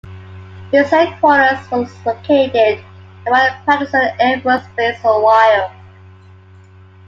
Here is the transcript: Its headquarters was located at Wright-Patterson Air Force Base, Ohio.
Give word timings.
Its 0.71 0.89
headquarters 0.89 1.69
was 1.69 1.93
located 2.07 2.79
at 3.27 3.31
Wright-Patterson 3.31 4.09
Air 4.19 4.41
Force 4.41 4.65
Base, 4.75 4.97
Ohio. 5.05 5.69